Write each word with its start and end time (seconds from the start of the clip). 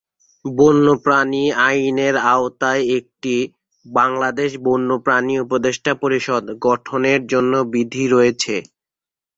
বন্যপ্রাণী 0.45 1.43
আইনের 1.65 2.15
আওতায় 2.31 2.83
একটি 2.97 3.35
"বাংলাদেশ 3.85 4.51
বন্যপ্রাণী 4.65 5.33
উপদেষ্টা 5.39 5.91
পরিষদ" 6.01 6.43
গঠনের 6.65 7.21
জন্য 7.31 7.53
বিধি 7.73 8.05
রয়েছে। 8.07 8.55